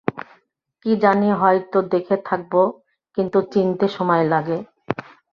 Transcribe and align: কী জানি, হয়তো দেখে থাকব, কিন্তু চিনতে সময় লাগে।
কী 0.81 0.91
জানি, 1.03 1.29
হয়তো 1.41 1.77
দেখে 1.93 2.15
থাকব, 2.25 2.53
কিন্তু 3.17 3.37
চিনতে 3.51 3.85
সময় 3.87 4.23
লাগে। 4.29 4.57